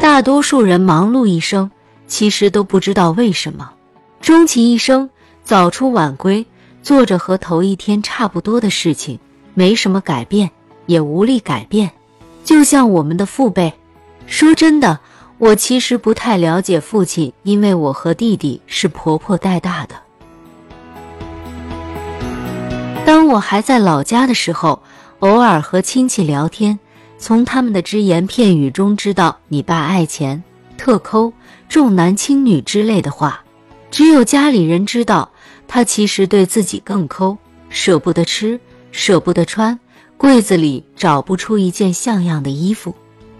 [0.00, 1.70] 大多数人忙碌一生，
[2.06, 3.70] 其实都不知道为什么，
[4.22, 5.10] 终其一生
[5.44, 6.46] 早出晚归，
[6.82, 9.18] 做着和头一天差不多的事情，
[9.52, 10.50] 没什么改变，
[10.86, 11.90] 也无力改变。
[12.44, 13.74] 就像我们的父辈，
[14.26, 14.98] 说真的，
[15.36, 19.94] 我其实不太了解父亲，因为我和弟弟是婆婆带大的。
[23.04, 24.82] 当我还在老家的时候，
[25.18, 26.78] 偶尔和亲戚聊天，
[27.20, 30.42] 从他们的只言片语中知道你爸爱钱、
[30.78, 31.30] 特抠、
[31.68, 33.44] 重男轻女之类的话。
[33.90, 35.30] 只有家里人知道，
[35.68, 37.36] 他其实对自己更抠，
[37.68, 38.58] 舍不得吃，
[38.90, 39.78] 舍不得穿，
[40.16, 42.94] 柜子里找不出一件像样的衣服。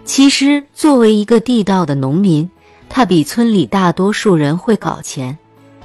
[0.05, 2.49] 其实，作为一个地道的农民，
[2.87, 5.37] 他比村里大多数人会搞钱。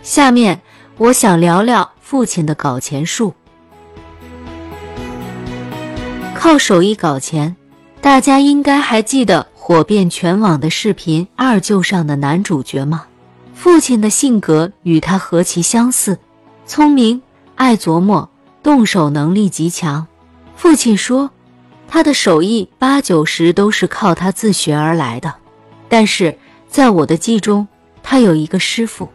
[0.03, 0.61] 下面，
[0.99, 3.33] 我想聊聊父亲的搞钱术。
[6.35, 7.57] 靠手艺搞钱，
[8.07, 13.07] 大家应该还记得火遍全网的视频《二舅》上的男主角吗？
[13.53, 16.17] 父亲的性格与他何其相似，
[16.67, 17.21] 聪明、
[17.57, 18.31] 爱琢磨、
[18.63, 20.07] 动手能力极强。
[20.55, 21.31] 父亲说，
[21.89, 25.35] 他的手艺八九十都是靠他自学而来的。
[25.89, 27.67] 但是在我的记忆中，
[28.05, 29.09] 他有一个师傅。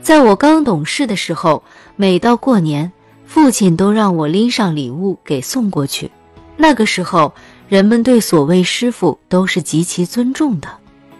[0.00, 1.64] 在我刚懂事的时候，
[1.96, 2.92] 每到过年，
[3.24, 6.12] 父亲都让我拎上礼物给送过去。
[6.58, 7.34] 那个时候，
[7.68, 10.68] 人们对所谓师傅都是极其尊重的。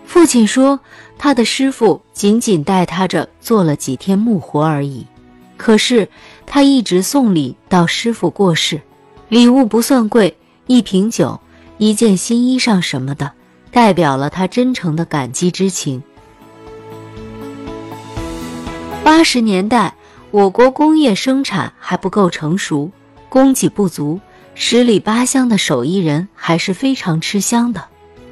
[0.04, 0.78] 父亲说，
[1.18, 5.04] 他的师傅仅仅带他着做了几天木活而已。
[5.56, 6.08] 可是
[6.46, 8.80] 他一直送礼到师傅过世，
[9.28, 11.40] 礼物不算贵，一瓶酒、
[11.78, 13.32] 一件新衣裳什么的，
[13.72, 16.02] 代表了他真诚的感激之情。
[19.02, 19.94] 八十年代，
[20.30, 22.90] 我国工业生产还不够成熟，
[23.28, 24.20] 供给不足。
[24.58, 27.84] 十里八乡的手艺人还是非常吃香的。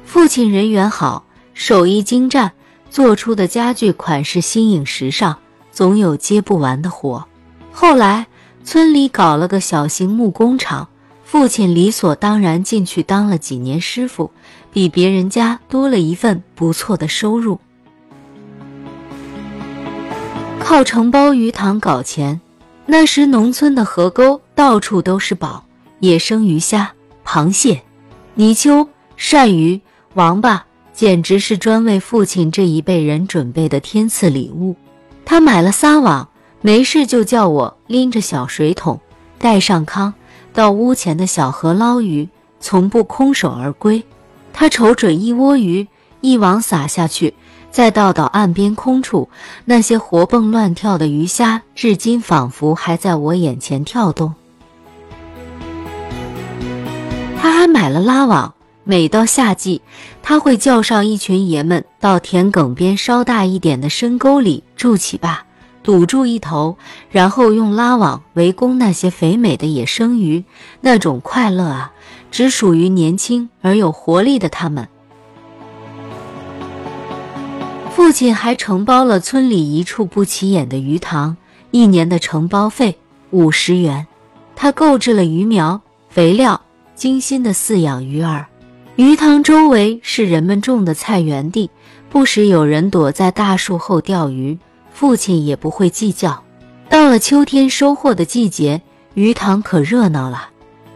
[0.05, 1.23] 父亲人缘好，
[1.53, 2.51] 手艺精湛，
[2.89, 5.37] 做出的家具款式新颖时尚，
[5.71, 7.27] 总有接不完的活。
[7.71, 8.25] 后来
[8.63, 10.89] 村里搞了个小型木工厂，
[11.23, 14.31] 父亲理所当然进去当了几年师傅，
[14.73, 17.59] 比别人家多了一份不错的收入。
[20.59, 22.41] 靠承包鱼塘搞钱，
[22.87, 25.64] 那时农村的河沟到处都是宝。
[25.99, 26.93] 野生鱼虾、
[27.25, 27.81] 螃蟹、
[28.33, 29.79] 泥鳅、鳝鱼、
[30.13, 34.75] 王八，简直是专为父亲这一辈人准备的天赐礼物。
[35.23, 36.29] 他买了撒网，
[36.61, 38.99] 没事就叫我拎着小水桶，
[39.39, 40.13] 带上糠，
[40.53, 42.27] 到屋前的小河捞鱼，
[42.59, 44.03] 从不空手而归。
[44.53, 45.87] 他瞅准一窝鱼，
[46.21, 47.33] 一网撒下去，
[47.71, 49.29] 再倒到岸边空处，
[49.65, 54.33] 那些活蹦乱跳的鱼虾，至今仿佛还在我眼前跳动。
[57.45, 59.83] 他还买了拉网，每到夏季，
[60.23, 65.45] 他会叫上一群爷们到田埂边稍大一点的深沟里筑起坝，
[65.83, 66.75] 堵住一头，
[67.11, 70.43] 然后用拉网围攻那些肥美的野生鱼。
[70.81, 71.93] 那种快乐啊，
[72.31, 74.87] 只属于年轻而有活力的他们。
[77.91, 81.37] 父亲还承包了村里一处不起眼的鱼塘，
[81.69, 82.97] 一年的承包费
[83.29, 84.07] 五十元。
[84.55, 85.79] 他购置了鱼苗、
[86.09, 86.59] 肥料。
[86.95, 88.47] 精心的饲养鱼儿，
[88.95, 91.69] 鱼塘周围是人们种的菜园地，
[92.09, 94.57] 不时有人躲在大树后钓鱼，
[94.93, 96.41] 父亲也不会计较。
[96.87, 98.81] 到了秋天收获的季节，
[99.13, 100.49] 鱼塘可热闹了。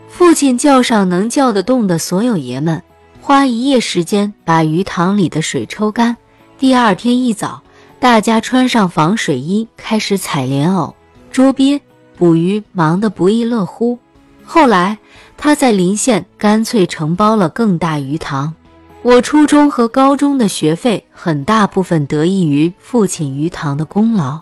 [0.08, 2.82] 父亲叫上能叫得动的所有爷们，
[3.22, 6.16] 花一夜时间把鱼塘里的水抽干。
[6.58, 7.62] 第二天一早，
[8.00, 10.96] 大家穿上防水衣，开始采莲藕、
[11.30, 11.82] 捉鳖、
[12.18, 14.00] 捕鱼，忙得不亦乐乎。
[14.46, 14.98] 后来。
[15.42, 18.54] 他在临县干脆承包了更大鱼塘，
[19.02, 24.42] 我初中和高中的学费很大部分得益于父亲鱼塘的功劳。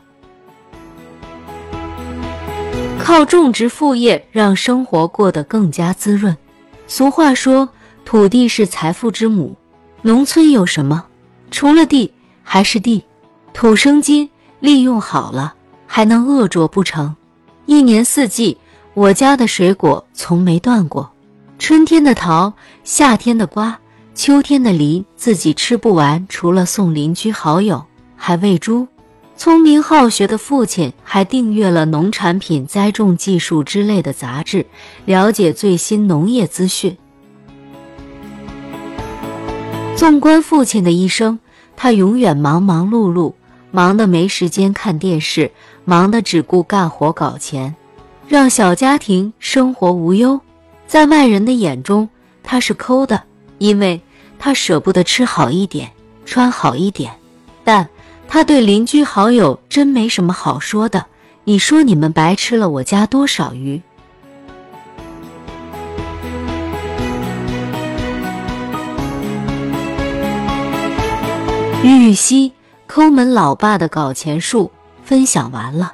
[2.97, 6.36] 靠种植副业让生活过得更加滋润。
[6.88, 7.69] 俗话说，
[8.03, 9.56] 土地是财富之母。
[10.01, 11.06] 农村有什么？
[11.51, 12.12] 除了地
[12.42, 13.04] 还是地，
[13.54, 14.30] 土生金，
[14.60, 15.54] 利用好了
[15.86, 17.16] 还能恶作不成？
[17.68, 18.57] 一年四季。
[18.97, 21.11] 我家的水果从没断过，
[21.59, 22.51] 春天的桃，
[22.83, 23.79] 夏天的瓜，
[24.15, 27.85] 秋天的梨，自己吃不完，除了送邻居好友，
[28.15, 28.88] 还喂猪。
[29.35, 34.65] 聪明好学的父亲还订阅了农产品栽种技术之类的杂志，
[35.05, 36.97] 了解最新农业资讯。
[39.95, 41.38] 纵观父亲的一生，
[41.75, 43.33] 他永远忙忙碌碌，
[43.69, 45.51] 忙得没时间看电视，
[45.85, 47.75] 忙得只顾干活搞钱。
[48.27, 50.41] 让小家庭生活无忧，
[50.85, 52.09] 在外人的眼中，
[52.44, 53.24] 他是抠的，
[53.57, 54.01] 因为
[54.38, 55.89] 他舍不得吃好一点，
[56.25, 57.13] 穿好一点。
[57.63, 57.88] 但
[58.27, 61.06] 他对邻居好友真没什么好说的。
[61.45, 63.81] 你说你们白吃了我家多少鱼？
[71.81, 72.51] 玉玉溪
[72.88, 74.69] 抠门老爸的搞钱术
[75.06, 75.94] 分享完了。